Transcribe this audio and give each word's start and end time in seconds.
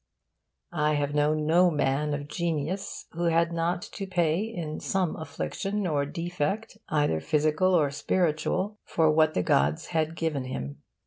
I 0.73 0.95
have 0.95 1.13
known 1.13 1.45
no 1.45 1.69
man 1.69 2.15
of 2.15 2.27
genius 2.27 3.05
who 3.11 3.25
had 3.25 3.53
not 3.53 3.83
to 3.83 4.07
pay, 4.07 4.39
in 4.41 4.79
some 4.79 5.15
affliction 5.15 5.85
or 5.85 6.07
defect 6.07 6.79
either 6.89 7.21
physical 7.21 7.75
or 7.75 7.91
spiritual, 7.91 8.79
for 8.83 9.11
what 9.11 9.35
the 9.35 9.43
gods 9.43 9.89
had 9.93 10.15
given 10.15 10.45
him. 10.45 10.81